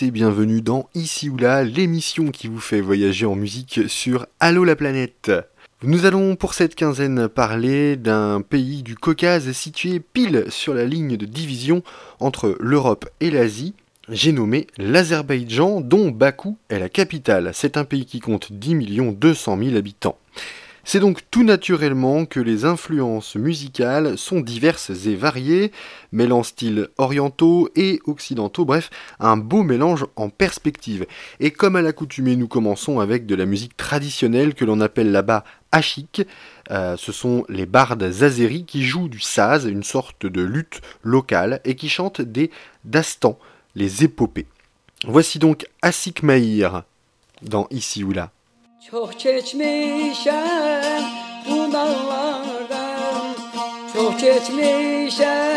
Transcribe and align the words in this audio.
Bienvenue 0.00 0.62
dans 0.62 0.88
Ici 0.94 1.28
ou 1.28 1.36
là, 1.36 1.62
l'émission 1.62 2.30
qui 2.30 2.48
vous 2.48 2.58
fait 2.58 2.80
voyager 2.80 3.26
en 3.26 3.36
musique 3.36 3.80
sur 3.88 4.26
Allo 4.40 4.64
la 4.64 4.74
planète. 4.74 5.30
Nous 5.82 6.06
allons 6.06 6.34
pour 6.34 6.54
cette 6.54 6.74
quinzaine 6.74 7.28
parler 7.28 7.96
d'un 7.96 8.40
pays 8.40 8.82
du 8.82 8.96
Caucase 8.96 9.52
situé 9.52 10.00
pile 10.00 10.46
sur 10.48 10.72
la 10.72 10.86
ligne 10.86 11.16
de 11.16 11.26
division 11.26 11.82
entre 12.20 12.56
l'Europe 12.58 13.08
et 13.20 13.30
l'Asie. 13.30 13.74
J'ai 14.08 14.32
nommé 14.32 14.66
l'Azerbaïdjan 14.78 15.82
dont 15.82 16.10
Bakou 16.10 16.56
est 16.68 16.78
la 16.78 16.88
capitale. 16.88 17.50
C'est 17.52 17.76
un 17.76 17.84
pays 17.84 18.06
qui 18.06 18.18
compte 18.18 18.50
10 18.50 18.74
200 19.12 19.58
000 19.62 19.76
habitants. 19.76 20.18
C'est 20.84 20.98
donc 20.98 21.20
tout 21.30 21.44
naturellement 21.44 22.26
que 22.26 22.40
les 22.40 22.64
influences 22.64 23.36
musicales 23.36 24.18
sont 24.18 24.40
diverses 24.40 24.90
et 25.06 25.14
variées, 25.14 25.70
mêlant 26.10 26.42
styles 26.42 26.88
orientaux 26.98 27.68
et 27.76 28.00
occidentaux, 28.04 28.64
bref, 28.64 28.90
un 29.20 29.36
beau 29.36 29.62
mélange 29.62 30.06
en 30.16 30.28
perspective. 30.28 31.06
Et 31.38 31.52
comme 31.52 31.76
à 31.76 31.82
l'accoutumée, 31.82 32.34
nous 32.34 32.48
commençons 32.48 32.98
avec 32.98 33.26
de 33.26 33.36
la 33.36 33.46
musique 33.46 33.76
traditionnelle 33.76 34.54
que 34.54 34.64
l'on 34.64 34.80
appelle 34.80 35.12
là-bas 35.12 35.44
ashik. 35.70 36.26
Euh, 36.72 36.96
ce 36.96 37.12
sont 37.12 37.44
les 37.48 37.66
bardes 37.66 38.02
azéris 38.02 38.64
qui 38.64 38.82
jouent 38.82 39.08
du 39.08 39.20
saz, 39.20 39.66
une 39.66 39.84
sorte 39.84 40.26
de 40.26 40.42
lutte 40.42 40.80
locale, 41.02 41.60
et 41.64 41.76
qui 41.76 41.88
chantent 41.88 42.22
des 42.22 42.50
dastans, 42.84 43.38
les 43.76 44.02
épopées. 44.02 44.46
Voici 45.06 45.38
donc 45.38 45.66
Asik 45.80 46.24
Mahir 46.24 46.82
dans 47.42 47.68
Ici 47.70 48.02
ou 48.02 48.12
là. 48.12 48.32
Çok 48.90 49.20
geçmişem 49.20 51.02
bu 51.48 51.72
dağlardan. 51.72 53.34
Çok 53.92 54.20
geçmişem 54.20 55.51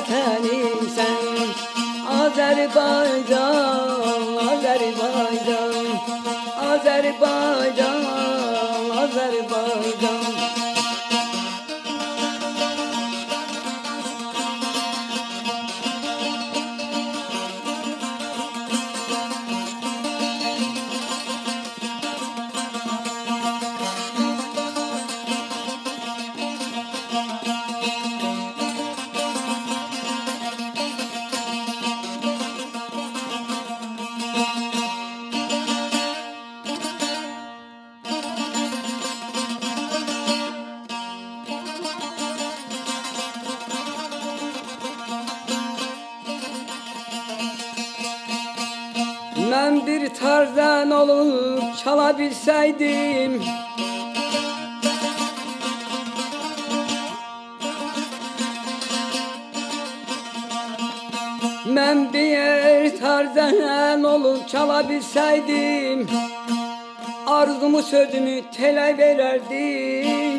vatenim 0.00 0.80
sen. 0.96 1.48
Azerbaycan 2.20 3.90
Azerbaycan, 4.50 5.74
Azerbaycan 6.70 7.89
çalabilseydim 52.80 53.42
Ben 61.66 62.12
bir 62.12 63.00
tarzan 63.00 64.04
olup 64.04 64.48
çalabilseydim 64.48 66.08
Arzumu 67.26 67.82
sözümü 67.82 68.42
tele 68.56 68.98
vererdim 68.98 70.29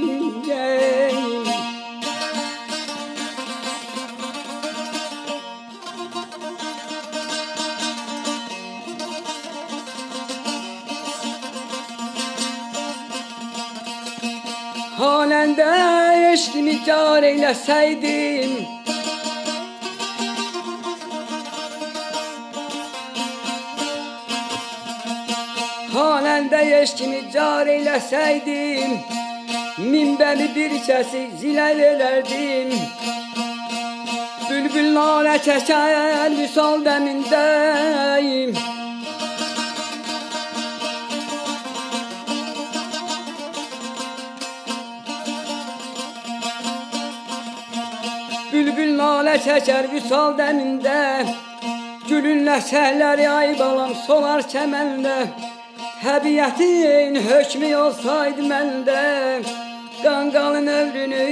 Hanende 15.01 15.65
eşkimi 16.33 16.85
car 16.85 17.23
eyleseydim 17.23 18.51
Hanende 25.93 26.81
eşkimi 26.81 27.31
car 27.33 27.67
eyleseydim 27.67 28.99
Minberi 29.77 30.55
bir 30.55 30.79
sesi 30.79 31.29
zile 31.39 31.77
vererdim 31.77 32.79
Bülbül 34.49 34.93
nare 34.93 35.39
çeker 35.39 36.37
visal 36.37 36.85
demindeyim 36.85 38.55
Nale 49.31 49.43
çeker 49.43 49.91
visal 49.91 50.37
deminde. 50.37 51.25
Gülün 52.09 52.45
nəsəhləri 52.47 53.27
ay 53.29 53.59
balam 53.59 53.93
solar 54.07 54.41
çəməndə 54.53 55.17
Təbiətin 56.03 57.15
hökmü 57.27 57.69
olsaydı 57.83 58.43
məndə 58.51 59.03
Qanqalın 60.03 60.67
ömrünü 60.79 61.27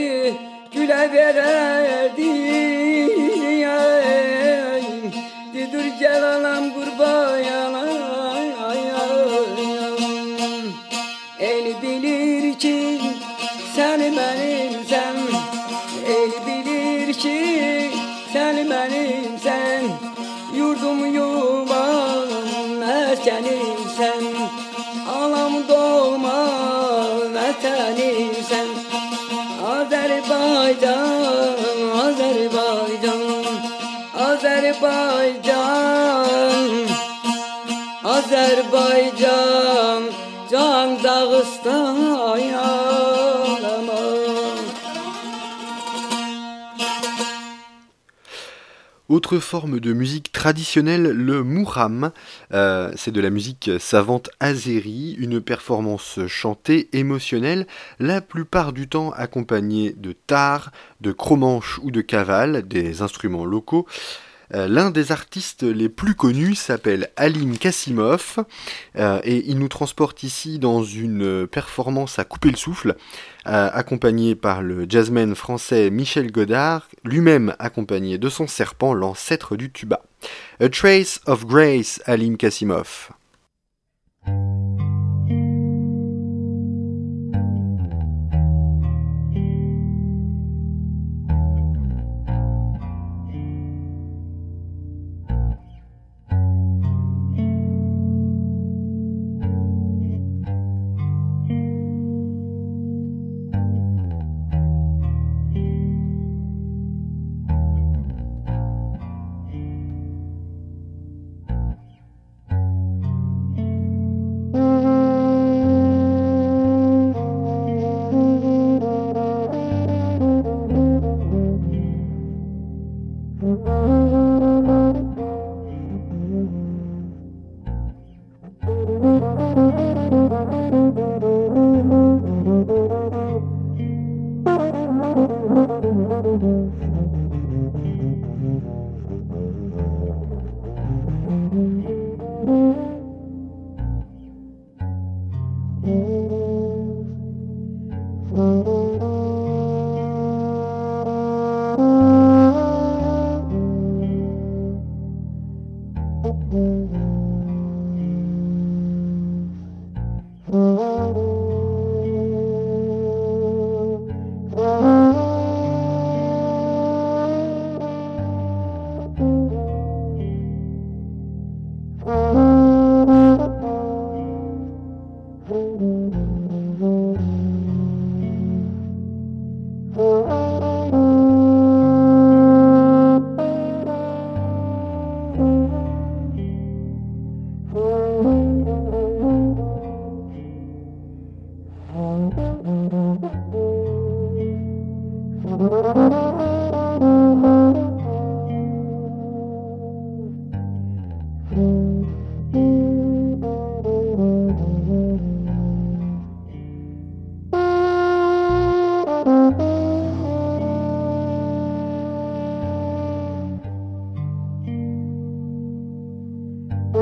gülə 0.74 1.04
verərdim 1.14 2.24
Didur 5.54 5.88
gəl 6.00 6.24
anam 6.36 6.66
qurbayana 6.76 7.59
Autre 49.10 49.40
forme 49.40 49.80
de 49.80 49.92
musique 49.92 50.32
traditionnelle, 50.32 51.10
le 51.10 51.44
mouram. 51.44 52.12
Euh, 52.54 52.92
c'est 52.96 53.12
de 53.12 53.20
la 53.22 53.32
musique 53.32 53.72
savante 53.80 54.30
azérie, 54.40 55.16
une 55.20 55.42
performance 55.42 56.20
chantée, 56.28 56.90
émotionnelle, 56.94 57.66
la 58.00 58.22
plupart 58.22 58.72
du 58.72 58.88
temps 58.88 59.12
accompagnée 59.12 59.94
de 59.98 60.14
tar, 60.14 60.72
de 61.02 61.12
cromanche 61.12 61.80
ou 61.82 61.90
de 61.90 62.02
cavale, 62.02 62.68
des 62.68 63.02
instruments 63.02 63.46
locaux. 63.46 63.88
Euh, 64.54 64.68
l'un 64.68 64.90
des 64.90 65.12
artistes 65.12 65.64
les 65.64 65.90
plus 65.90 66.16
connus 66.16 66.56
s'appelle 66.56 67.10
Alim 67.16 67.58
Kassimov 67.58 68.44
euh, 68.98 69.20
et 69.24 69.50
il 69.50 69.60
nous 69.60 69.68
transporte 69.68 70.24
ici 70.24 70.60
dans 70.60 70.84
une 70.84 71.48
performance 71.48 72.18
à 72.20 72.24
couper 72.24 72.50
le 72.50 72.58
souffle, 72.58 72.96
euh, 73.48 73.70
accompagné 73.72 74.36
par 74.36 74.62
le 74.62 74.86
jazzman 74.90 75.36
français 75.36 75.90
Michel 75.90 76.32
Godard, 76.32 76.88
lui-même 77.04 77.56
accompagné 77.60 78.18
de 78.18 78.30
son 78.30 78.48
serpent, 78.48 78.94
l'ancêtre 78.94 79.56
du 79.56 79.72
tuba. 79.72 80.02
A 80.60 80.70
Trace 80.70 81.22
of 81.28 81.46
Grace, 81.46 82.02
Alim 82.06 82.36
Kassimov. 82.38 83.12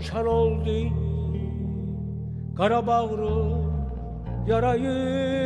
Şan 0.00 0.26
oldu. 0.26 0.88
Kara 2.56 2.86
bağrı 2.86 3.26
yarayı 3.26 3.70
Yarayı 4.46 5.39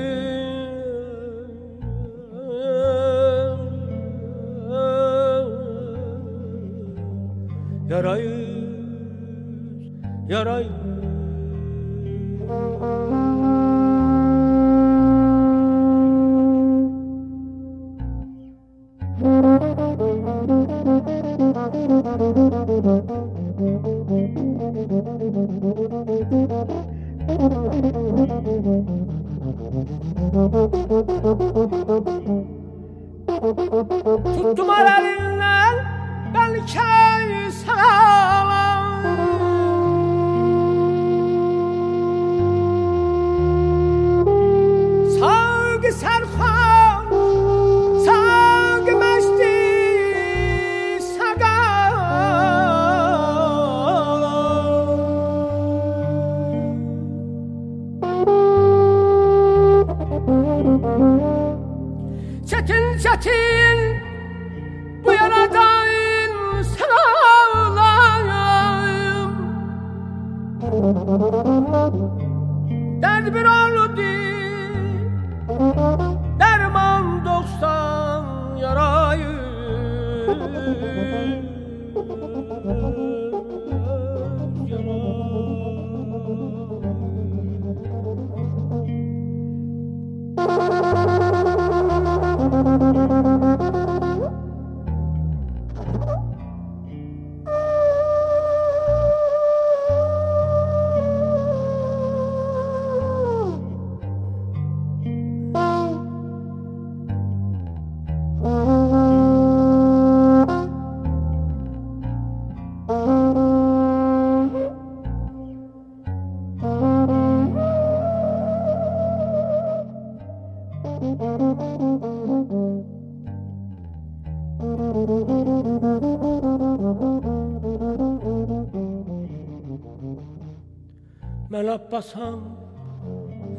basam 131.94 132.40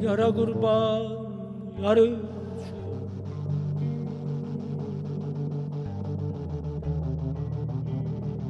yara 0.01 0.27
qurban 0.37 1.03
yarı 1.83 2.09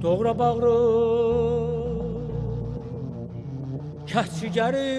Doğra 0.01 0.34
bağrı 0.39 0.77
Kəsçi 4.10 4.48
gəri 4.58 4.92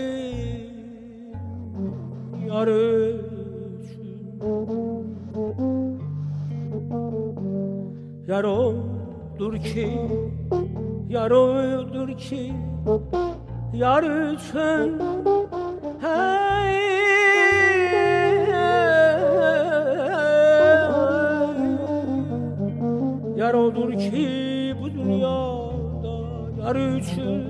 yarı 2.50 2.86
Yarım 8.28 8.76
dur 9.38 9.54
ki 9.68 9.88
yarım 11.08 11.92
dur 11.94 12.10
ki 12.16 12.52
yar 13.78 14.02
üçün 14.02 15.00
hey, 16.00 16.76
Yar 23.36 23.54
odur 23.54 23.92
ki 23.92 24.74
bu 24.82 24.90
dünyada 24.90 26.16
yar 26.60 26.76
üçün 26.76 27.42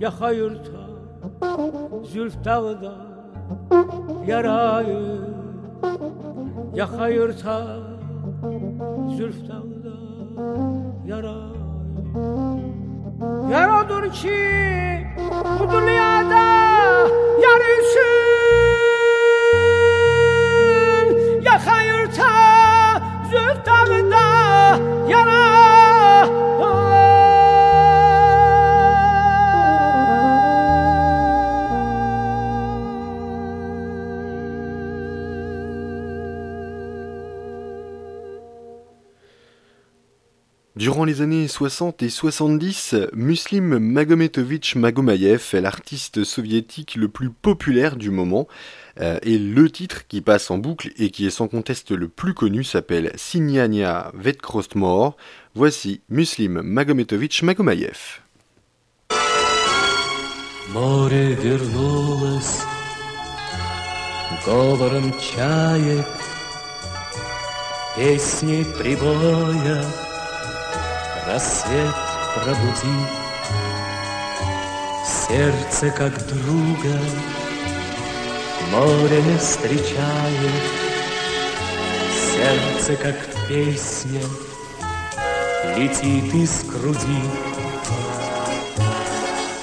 Ya 0.00 0.20
hayırta 0.20 0.82
zülf 2.04 2.44
dağda 2.44 2.94
yarayı 4.26 5.18
Ya 6.74 6.98
hayırta 6.98 7.76
zülf 9.16 9.48
dağda 9.48 9.96
yarayı 11.06 12.51
Yar 13.50 13.84
odur 13.84 14.12
ki 14.12 14.38
Durant 41.01 41.05
les 41.05 41.21
années 41.21 41.47
60 41.47 42.03
et 42.03 42.09
70, 42.09 42.95
Muslim 43.13 43.79
Magometovitch 43.79 44.75
Magomayev 44.75 45.43
est 45.53 45.61
l'artiste 45.61 46.23
soviétique 46.23 46.95
le 46.95 47.07
plus 47.07 47.31
populaire 47.31 47.95
du 47.95 48.11
moment. 48.11 48.47
Euh, 48.99 49.17
et 49.23 49.39
le 49.39 49.71
titre 49.71 50.05
qui 50.07 50.21
passe 50.21 50.51
en 50.51 50.59
boucle 50.59 50.91
et 50.99 51.09
qui 51.09 51.25
est 51.25 51.31
sans 51.31 51.47
conteste 51.47 51.89
le 51.91 52.07
plus 52.07 52.35
connu 52.35 52.63
s'appelle 52.63 53.11
Signania 53.15 54.11
Vetkrostmor. 54.13 55.17
Voici 55.55 56.01
Muslim 56.09 56.61
Magometovitch 56.61 57.41
Magomayev. 57.41 58.21
Море 60.73 61.33
вернулось 61.33 62.61
говором 64.45 65.11
чаек, 65.19 66.05
песней 67.95 68.63
прибоя, 68.77 69.83
рассвет 71.32 71.94
пробуди. 72.34 72.98
Сердце 75.06 75.90
как 75.90 76.12
друга 76.26 76.98
море 78.70 79.22
не 79.22 79.38
встречает, 79.38 80.62
сердце 82.34 82.96
как 83.02 83.16
песня 83.48 84.20
летит 85.74 86.34
из 86.34 86.64
груди. 86.64 87.22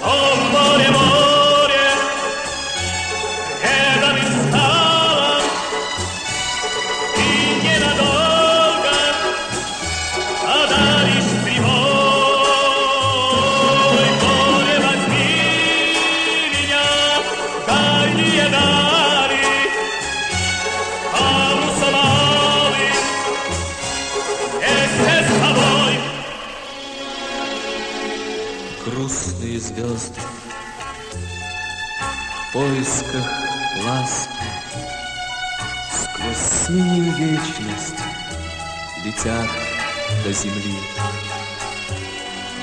О, 0.02 0.36
море, 0.52 0.90
звезды 29.70 30.22
В 32.50 32.54
поисках 32.54 33.28
ласки. 33.86 34.30
Сквозь 35.92 36.68
синюю 36.68 37.14
вечность 37.14 37.96
Летят 39.06 39.48
до 40.24 40.34
земли. 40.34 40.76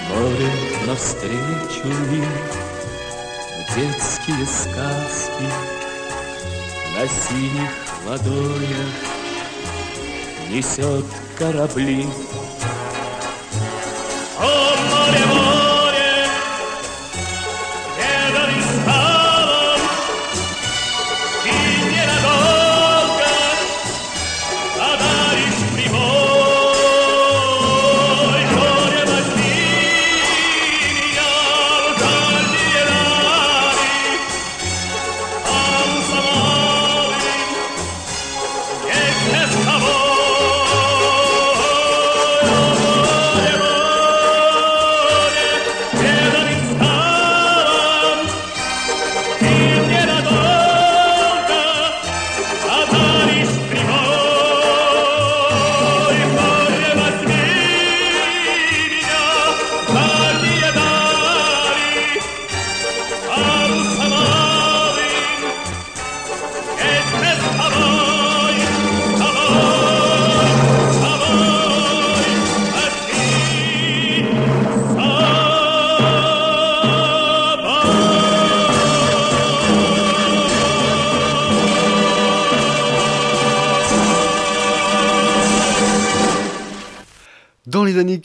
Море 0.08 0.50
навстречу 0.86 1.86
им 1.86 2.26
детские 3.74 4.46
сказки 4.46 5.48
На 6.94 7.06
синих 7.08 7.70
ладонях 8.06 8.92
Несет 10.48 11.04
корабли 11.38 12.06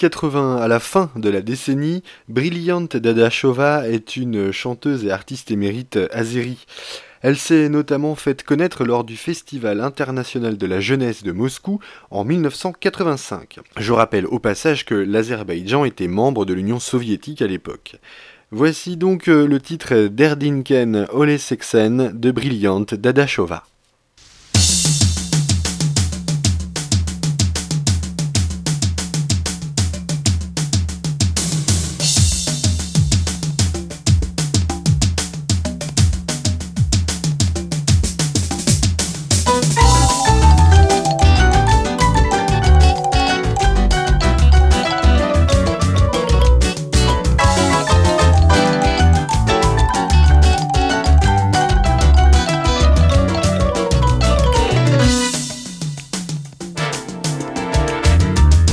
80, 0.01 0.57
à 0.57 0.67
la 0.67 0.79
fin 0.79 1.11
de 1.15 1.29
la 1.29 1.43
décennie, 1.43 2.01
Brilliant 2.27 2.87
Dadashova 2.91 3.87
est 3.87 4.17
une 4.17 4.51
chanteuse 4.51 5.05
et 5.05 5.11
artiste 5.11 5.51
émérite 5.51 5.99
azérie. 6.11 6.65
Elle 7.21 7.37
s'est 7.37 7.69
notamment 7.69 8.15
faite 8.15 8.41
connaître 8.41 8.83
lors 8.83 9.03
du 9.03 9.15
Festival 9.15 9.79
international 9.79 10.57
de 10.57 10.65
la 10.65 10.79
jeunesse 10.79 11.21
de 11.21 11.31
Moscou 11.31 11.79
en 12.09 12.23
1985. 12.23 13.59
Je 13.77 13.93
rappelle 13.93 14.25
au 14.25 14.39
passage 14.39 14.85
que 14.85 14.95
l'Azerbaïdjan 14.95 15.85
était 15.85 16.07
membre 16.07 16.45
de 16.45 16.55
l'Union 16.55 16.79
soviétique 16.79 17.43
à 17.43 17.47
l'époque. 17.47 17.97
Voici 18.49 18.97
donc 18.97 19.27
euh, 19.27 19.45
le 19.45 19.61
titre 19.61 20.07
d'Erdinken 20.07 21.05
Oleseksen 21.13 22.11
de 22.19 22.31
Brilliant 22.31 22.87
Dadashova. 22.91 23.65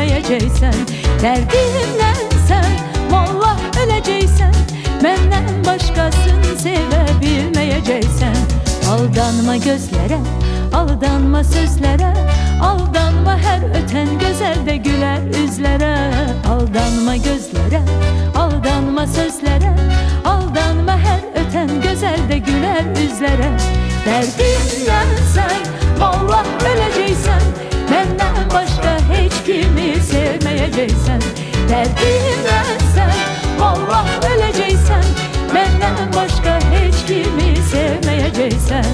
sevebilmeyeceksen 0.00 0.74
Derdinle 1.22 2.12
sen 2.48 2.64
Vallah 3.10 3.58
öleceksen 3.84 4.54
Benden 5.04 5.64
başkasın 5.66 6.56
sevebilmeyeceksen 6.58 8.36
Aldanma 8.90 9.56
gözlere 9.56 10.18
Aldanma 10.72 11.44
sözlere 11.44 12.14
Aldanma 12.62 13.38
her 13.38 13.82
öten 13.82 14.08
güzel 14.18 14.66
de 14.66 14.76
güler 14.76 15.20
üzlere 15.44 15.96
Aldanma 16.48 17.16
gözlere 17.16 17.82
Aldanma 18.36 19.06
sözlere 19.06 19.76
Aldanma 20.24 20.92
her 20.98 21.46
öten 21.46 21.68
güzel 21.82 22.18
de 22.28 22.38
güler 22.38 22.84
üzlere 23.04 23.50
Derdinden 24.06 25.06
sen 25.34 25.60
Vallah 26.00 26.44
öleceksen 26.60 27.42
Benden 27.90 28.50
başka 28.54 28.98
hiç 29.14 29.29
kimi 29.50 30.02
sevmeyeceksen 30.02 31.20
Derdinden 31.68 32.78
sen 32.94 33.12
Vallah 33.58 34.06
öleceksen 34.30 35.04
Benden 35.54 36.12
başka 36.16 36.58
hiç 36.58 37.06
kimi 37.06 37.56
sevmeyeceksen 37.56 38.84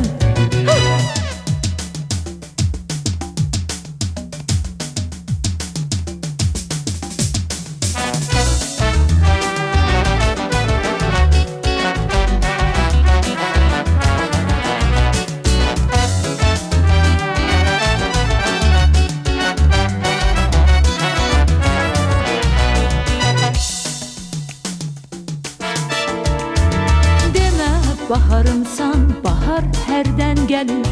gelir. 30.49 30.87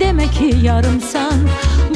Demek 0.00 0.32
ki 0.32 0.54
yarımsan 0.62 1.32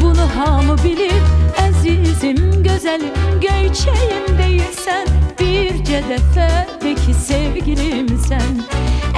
Bunu 0.02 0.28
hamı 0.36 0.78
bilir. 0.84 1.22
Azizim 1.68 2.62
güzelim 2.62 3.14
Göçeyim 3.40 4.38
değilsen 4.38 5.06
Bir 5.40 5.84
cedefedeki 5.84 7.14
sevgilim 7.14 8.18
sen? 8.28 8.62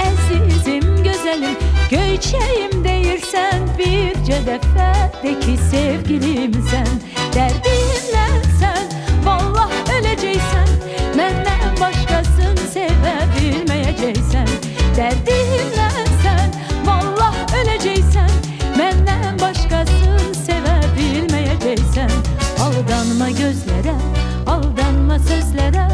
Azizim 0.07 1.03
güzelim 1.03 1.57
Göçeyim 1.89 2.83
değilsen 2.83 3.59
Bir 3.77 4.13
cedefedeki 4.25 5.57
sevgilim 5.71 6.53
sen? 6.71 6.87
Derdinle 7.33 8.43
sen? 8.59 8.87
Vallah 9.25 9.69
öleceksen 9.99 10.67
Benden 11.17 11.79
başkasın 11.81 12.55
sevebilmeyeceksen. 12.73 14.47
Derdinle 14.97 15.38
Aldanma 25.49 25.88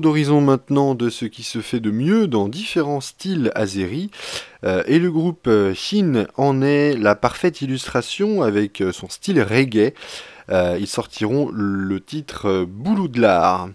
d'horizon 0.00 0.40
maintenant 0.40 0.94
de 0.94 1.10
ce 1.10 1.24
qui 1.24 1.42
se 1.42 1.60
fait 1.60 1.80
de 1.80 1.90
mieux 1.90 2.26
dans 2.26 2.48
différents 2.48 3.00
styles 3.00 3.50
azéris. 3.54 4.10
Euh, 4.64 4.82
et 4.86 4.98
le 4.98 5.10
groupe 5.10 5.46
euh, 5.46 5.74
Shin 5.74 6.26
en 6.36 6.62
est 6.62 6.96
la 6.96 7.14
parfaite 7.14 7.60
illustration 7.62 8.42
avec 8.42 8.80
euh, 8.80 8.92
son 8.92 9.08
style 9.08 9.42
reggae. 9.42 9.92
Euh, 10.50 10.76
ils 10.78 10.86
sortiront 10.86 11.50
le 11.52 12.00
titre 12.00 12.64
Boulou 12.64 13.08
de 13.08 13.20
l'art. 13.20 13.68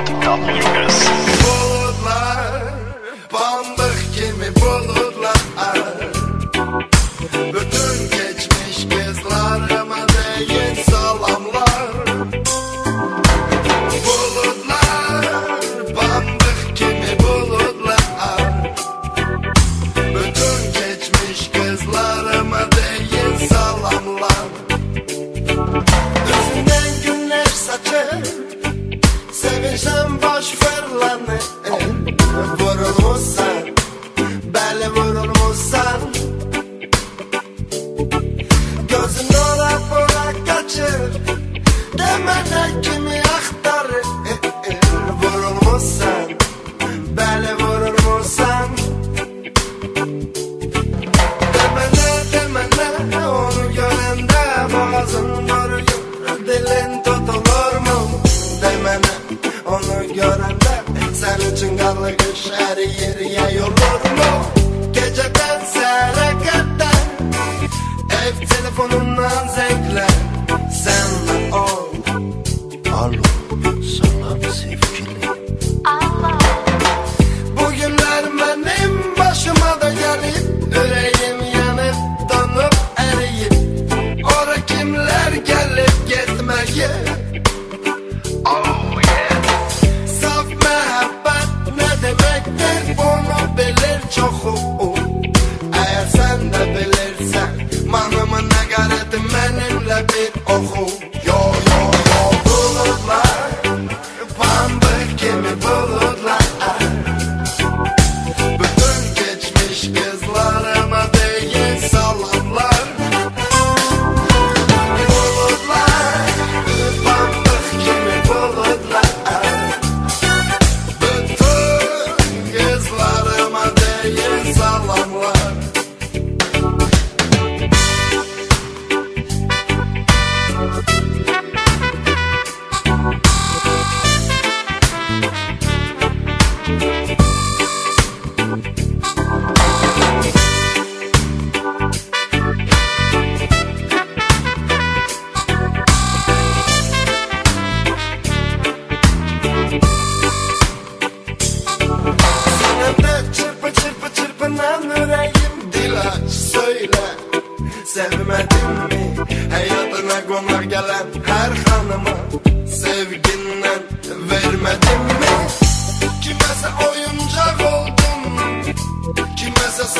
Antikapitalism. 0.00 1.29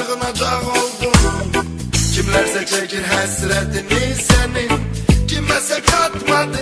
sığınacak 0.07 0.63
oldum. 0.65 1.67
Kimlerse 2.15 2.67
çekir 2.67 3.03
hasretini 3.03 4.15
senin. 4.15 4.71
Kimese 5.29 5.81
katmadı. 5.81 6.59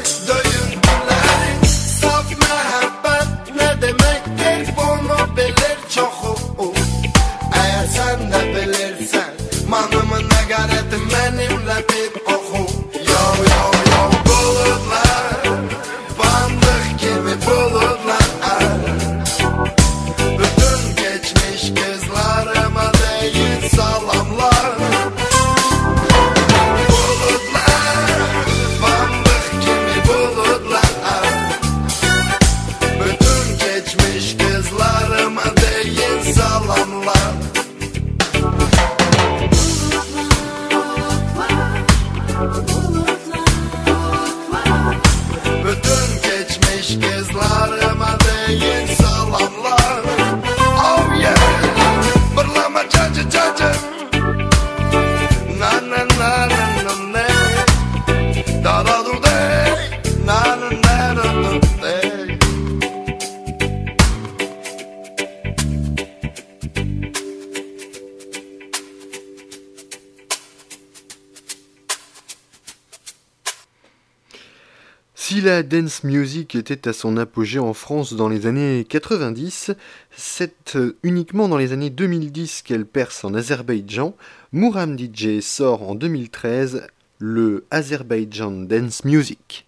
Dance 75.98 76.04
music 76.04 76.54
était 76.54 76.86
à 76.86 76.92
son 76.92 77.16
apogée 77.16 77.58
en 77.58 77.74
France 77.74 78.14
dans 78.14 78.28
les 78.28 78.46
années 78.46 78.84
90, 78.88 79.72
c'est 80.16 80.76
euh, 80.76 80.96
uniquement 81.02 81.48
dans 81.48 81.56
les 81.56 81.72
années 81.72 81.90
2010 81.90 82.62
qu'elle 82.62 82.86
perce 82.86 83.24
en 83.24 83.34
Azerbaïdjan. 83.34 84.14
Mouram 84.52 84.96
DJ 84.96 85.40
sort 85.40 85.88
en 85.88 85.96
2013 85.96 86.86
le 87.18 87.64
Azerbaijan 87.72 88.52
Dance 88.52 89.04
Music. 89.04 89.66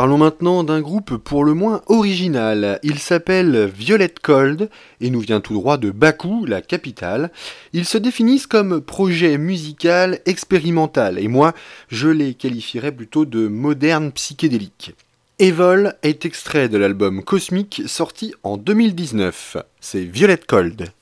Parlons 0.00 0.16
maintenant 0.16 0.64
d'un 0.64 0.80
groupe 0.80 1.18
pour 1.18 1.44
le 1.44 1.52
moins 1.52 1.82
original. 1.88 2.80
Il 2.82 2.98
s'appelle 2.98 3.66
Violet 3.66 4.08
Cold 4.22 4.70
et 5.02 5.10
nous 5.10 5.20
vient 5.20 5.42
tout 5.42 5.52
droit 5.52 5.76
de 5.76 5.90
Bakou, 5.90 6.46
la 6.46 6.62
capitale. 6.62 7.30
Ils 7.74 7.84
se 7.84 7.98
définissent 7.98 8.46
comme 8.46 8.80
projet 8.80 9.36
musical 9.36 10.20
expérimental 10.24 11.18
et 11.18 11.28
moi 11.28 11.52
je 11.88 12.08
les 12.08 12.32
qualifierais 12.32 12.92
plutôt 12.92 13.26
de 13.26 13.46
moderne 13.46 14.10
psychédélique. 14.12 14.94
Evol 15.38 15.92
est 16.02 16.24
extrait 16.24 16.70
de 16.70 16.78
l'album 16.78 17.22
Cosmic 17.22 17.82
sorti 17.84 18.32
en 18.42 18.56
2019. 18.56 19.58
C'est 19.82 20.04
Violet 20.04 20.38
Cold. 20.38 20.94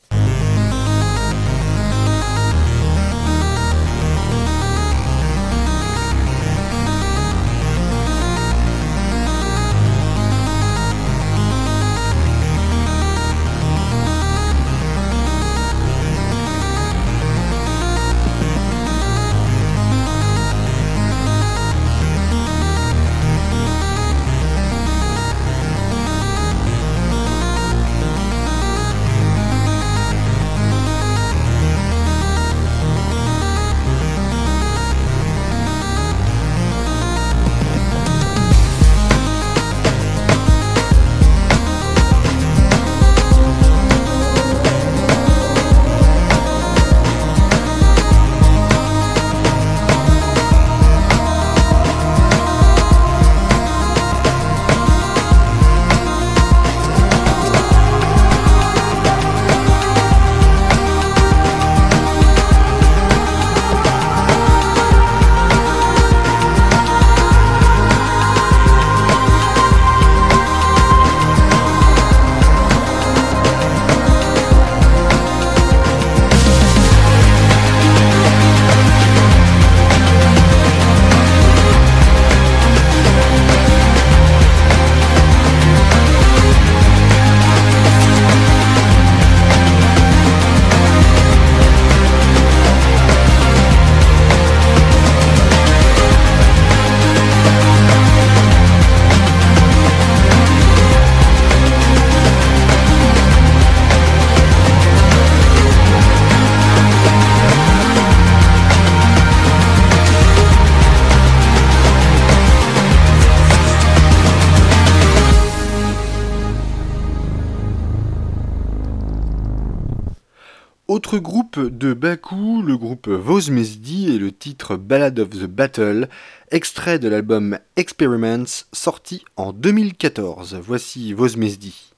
De 121.88 121.94
Bakou, 121.94 122.60
le 122.60 122.76
groupe 122.76 123.08
Vozmezdi 123.08 124.14
et 124.14 124.18
le 124.18 124.30
titre 124.30 124.76
Ballad 124.76 125.18
of 125.18 125.30
the 125.30 125.46
Battle, 125.46 126.08
extrait 126.50 126.98
de 126.98 127.08
l'album 127.08 127.58
Experiments 127.76 128.66
sorti 128.74 129.24
en 129.36 129.54
2014. 129.54 130.56
Voici 130.62 131.14
Vozmezdi. 131.14 131.94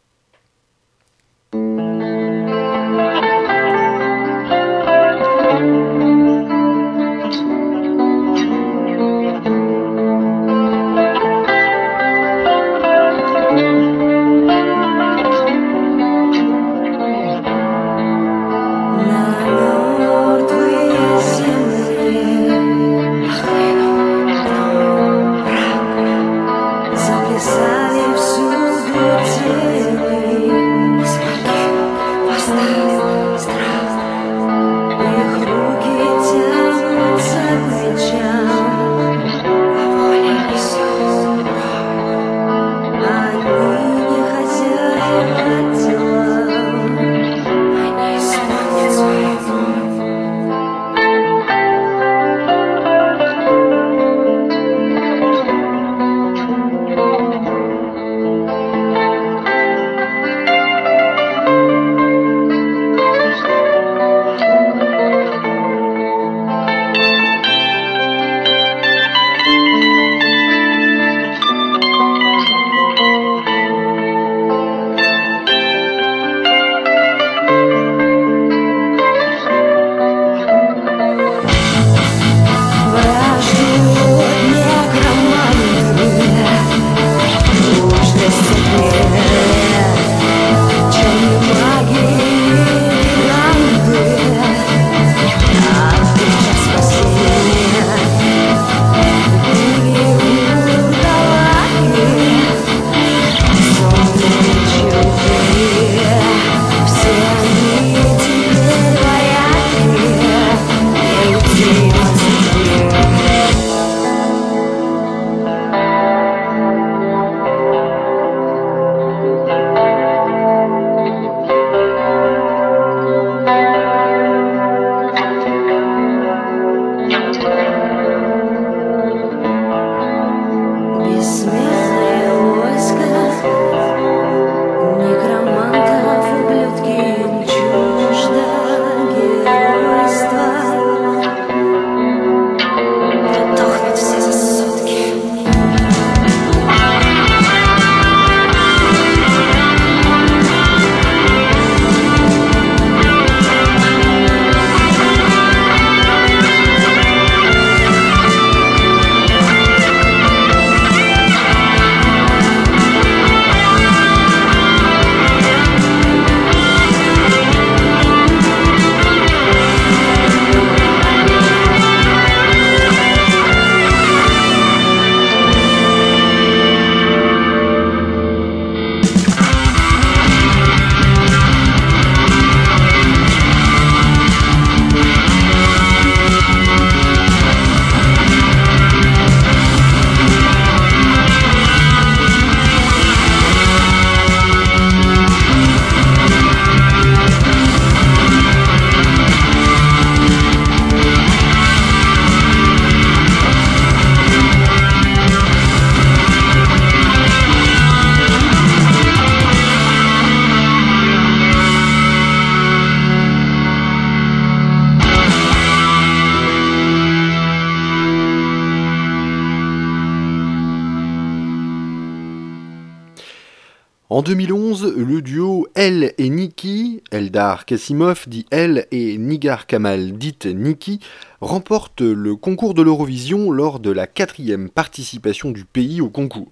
En 224.12 224.22
2011, 224.22 224.96
le 224.96 225.22
duo 225.22 225.68
Elle 225.76 226.14
et 226.18 226.30
Niki, 226.30 227.00
Eldar 227.12 227.64
Kasimov 227.64 228.24
dit 228.26 228.44
Elle 228.50 228.88
et 228.90 229.16
Nigar 229.16 229.68
Kamal 229.68 230.18
dit 230.18 230.36
Niki, 230.46 230.98
remporte 231.40 232.00
le 232.00 232.34
concours 232.34 232.74
de 232.74 232.82
l'Eurovision 232.82 233.52
lors 233.52 233.78
de 233.78 233.92
la 233.92 234.08
quatrième 234.08 234.68
participation 234.68 235.52
du 235.52 235.64
pays 235.64 236.00
au 236.00 236.08
concours. 236.08 236.50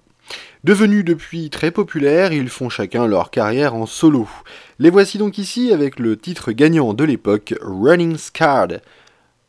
Devenus 0.63 1.03
depuis 1.03 1.49
très 1.49 1.71
populaires, 1.71 2.31
ils 2.31 2.47
font 2.47 2.69
chacun 2.69 3.07
leur 3.07 3.29
carrière 3.29 3.75
en 3.75 3.85
solo. 3.85 4.29
Les 4.79 4.89
voici 4.89 5.17
donc 5.17 5.37
ici 5.37 5.73
avec 5.73 5.99
le 5.99 6.15
titre 6.15 6.53
gagnant 6.53 6.93
de 6.93 7.03
l'époque, 7.03 7.53
Running 7.59 8.15
Scarred. 8.15 8.81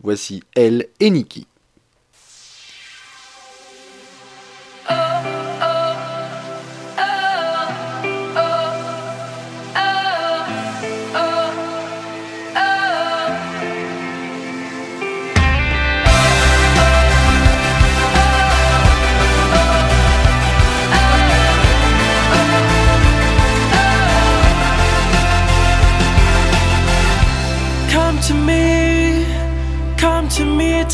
Voici 0.02 0.42
Elle 0.56 0.88
et 0.98 1.10
Niki. 1.10 1.46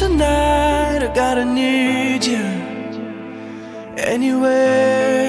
Tonight. 0.09 1.03
I 1.03 1.15
gotta 1.15 1.45
need 1.45 2.25
you 2.25 2.45
anyway. 3.97 5.26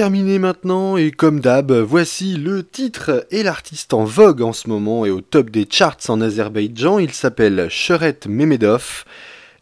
Pour 0.00 0.06
terminer 0.06 0.38
maintenant, 0.38 0.96
et 0.96 1.10
comme 1.10 1.40
d'hab, 1.40 1.72
voici 1.72 2.34
le 2.38 2.66
titre 2.66 3.26
et 3.30 3.42
l'artiste 3.42 3.92
en 3.92 4.04
vogue 4.04 4.40
en 4.40 4.54
ce 4.54 4.66
moment 4.66 5.04
et 5.04 5.10
au 5.10 5.20
top 5.20 5.50
des 5.50 5.68
charts 5.70 5.98
en 6.08 6.22
Azerbaïdjan. 6.22 6.98
Il 6.98 7.12
s'appelle 7.12 7.66
Sheret 7.68 8.20
Memedov 8.26 9.04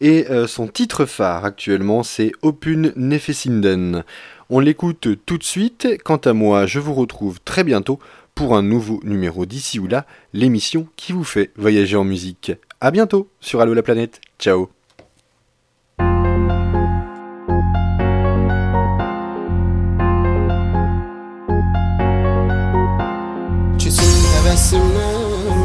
et 0.00 0.30
euh, 0.30 0.46
son 0.46 0.68
titre 0.68 1.06
phare 1.06 1.44
actuellement 1.44 2.04
c'est 2.04 2.30
Opun 2.42 2.92
Nefesinden. 2.94 4.04
On 4.48 4.60
l'écoute 4.60 5.08
tout 5.26 5.38
de 5.38 5.42
suite. 5.42 5.88
Quant 6.04 6.18
à 6.18 6.32
moi, 6.32 6.66
je 6.66 6.78
vous 6.78 6.94
retrouve 6.94 7.40
très 7.40 7.64
bientôt 7.64 7.98
pour 8.36 8.54
un 8.54 8.62
nouveau 8.62 9.00
numéro 9.02 9.44
d'ici 9.44 9.80
ou 9.80 9.88
là, 9.88 10.06
l'émission 10.34 10.86
qui 10.94 11.10
vous 11.10 11.24
fait 11.24 11.50
voyager 11.56 11.96
en 11.96 12.04
musique. 12.04 12.52
À 12.80 12.92
bientôt 12.92 13.28
sur 13.40 13.60
Allo 13.60 13.74
la 13.74 13.82
planète. 13.82 14.20
Ciao. 14.38 14.68
Hevesimle 24.58 25.10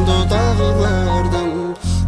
dodağlardan 0.07 1.49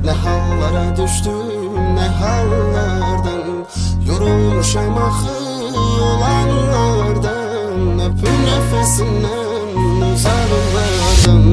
Ne 0.03 0.11
hallara 0.11 0.97
düştüm 0.97 1.95
ne 1.95 2.07
hallardan 2.07 3.65
Yorulmuşam 4.07 4.97
axı 4.97 5.77
olanlardan 6.03 7.99
Öpün 7.99 8.38
nefesinden 8.45 9.67
uzaklardan 10.13 11.43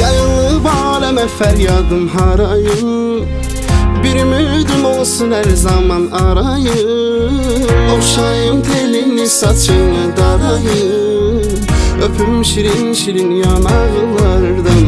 Yayılıb 0.00 0.66
aləmə 0.66 1.26
fəryadım 1.38 2.08
harayım 2.08 3.24
Bir 4.04 4.20
ümidim 4.24 4.84
olsun 4.84 5.30
hər 5.32 5.54
zaman 5.56 6.10
arayım 6.10 7.66
Oxşayım 7.96 8.62
telini 8.62 9.28
saçını 9.28 10.16
darayım 10.16 10.97
Öpüm 12.18 12.44
şirin 12.44 12.92
şirin 12.92 13.30
yanaqlardan 13.30 14.86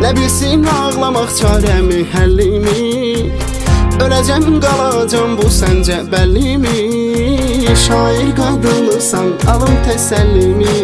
Nə 0.00 0.10
bilsin 0.16 0.62
ağlamaq 0.64 1.28
çarəmi, 1.38 1.98
həllimi 2.12 2.84
Öləcəm, 4.00 4.46
qalacam 4.64 5.34
bu 5.36 5.50
səncə 5.58 5.98
bəllimi 6.12 6.78
Şair 7.84 8.30
qadınısan, 8.38 9.28
alım 9.52 9.76
təsəllimi 9.84 10.78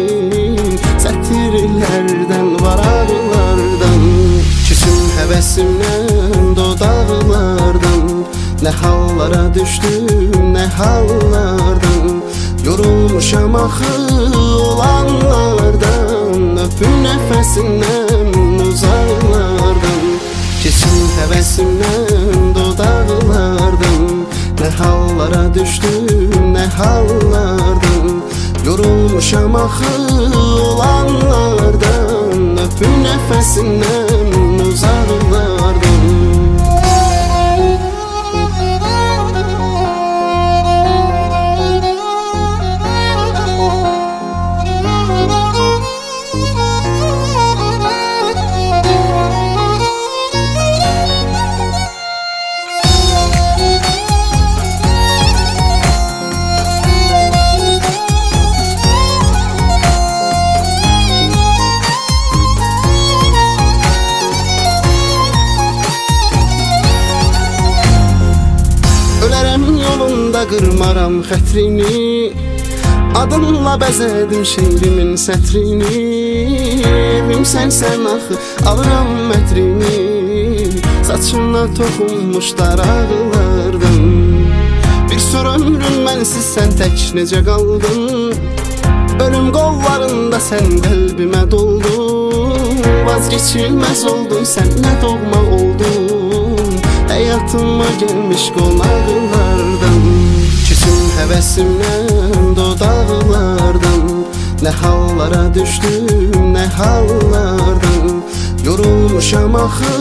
Sətirlərdən, 1.01 2.53
varaqlardan 2.65 4.05
Küsüm 4.67 5.01
həvəsimdən, 5.17 6.53
dodaqlardan 6.61 8.05
Nə 8.61 8.75
hallara 8.83 9.47
düşdüm, 9.57 10.53
nə 10.53 10.67
hallardan 10.77 11.92
Yorulmuş 12.73 13.33
ama 13.33 13.69
olanlardan 14.61 16.57
Öpün 16.57 17.03
nefesinden 17.03 18.33
uzaklardan. 18.61 20.03
Kesin 20.63 21.07
hevesimden 21.19 22.55
dudaklardan. 22.55 24.25
Ne 24.59 24.69
hallara 24.69 25.53
düştüm 25.53 26.53
ne 26.53 26.65
hallardan. 26.65 28.23
Yorulmuş 28.65 29.33
ama 29.33 29.69
olanlardan 30.61 32.57
Öpün 32.57 33.03
nefesinden 33.03 34.59
uzaklardan. 34.69 35.92
Qırmaram 70.51 71.21
xətrini 71.29 72.33
Adınla 73.13 73.75
bəzədim 73.81 74.41
şeirimin 74.53 75.13
sətrini. 75.21 75.99
Evim 76.89 77.43
sənsən 77.45 78.07
axı, 78.09 78.37
alıram 78.69 79.11
mətrini. 79.29 79.99
Saçına 81.07 81.63
toxunmuş 81.77 82.47
daraqlardan 82.57 84.01
Bir 85.11 85.19
sor 85.19 85.45
ömrün 85.45 85.99
mənsiz 86.07 86.47
sən 86.55 86.73
tək 86.79 87.05
necə 87.19 87.43
qaldın? 87.45 88.33
Ölüm 89.25 89.51
qollarında 89.53 90.41
sən 90.49 90.73
qəlbimə 90.87 91.43
doldun. 91.53 92.81
Vazgeçilməz 93.05 94.05
oldun, 94.09 94.43
sən 94.55 94.73
nə 94.81 94.97
doğma 95.05 95.45
oldun? 95.59 96.81
Həyatıma 97.13 97.93
gəlmiş 98.01 98.49
qonaqlardan 98.57 100.22
Keçim 101.13 101.29
həvəsimdən 101.29 102.55
dodaqlardan 102.57 104.05
Nə 104.65 104.71
hallara 104.81 105.43
düşdüm, 105.53 106.33
nə 106.55 106.65
hallardan. 106.73 108.23
Yorulmuşam 108.65 109.55
axı 109.55 109.93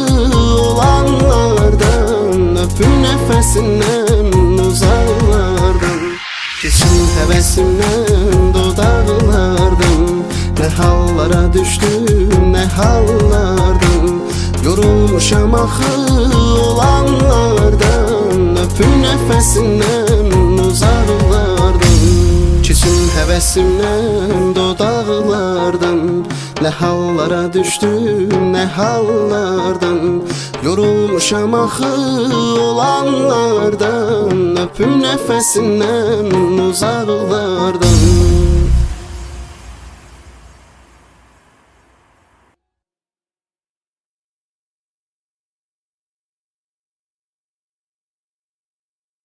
olanlardan. 0.56 2.56
Öpüm 2.64 2.94
nəfəsindən 3.04 4.32
uzaqlardan 4.64 6.00
Keçim 6.62 6.96
həvəsimdən 7.18 8.48
dodaqlardan 8.56 10.00
Nə 10.60 10.68
hallara 10.78 11.44
düşdüm, 11.52 12.54
nə 12.54 12.64
hallardan 12.78 13.91
Yorulmuşam 14.64 15.54
axı 15.54 15.92
olanlardan 16.66 18.56
Öpüm 18.64 18.92
nəfəsindən 19.04 20.30
uzaqlardan 20.66 21.98
Keçim 22.66 23.00
həvəsimdən 23.16 24.54
dodaqlardan 24.56 26.02
Nə 26.62 26.70
hallara 26.70 27.52
düşdüm, 27.52 28.30
nə 28.54 28.66
hallardan. 28.76 30.22
Yorulmuşam 30.64 31.54
axı 31.54 31.90
olanlardan 32.66 34.38
Öpüm 34.64 34.92
nəfəsindən 35.02 36.30
uzaqlardan 36.68 38.41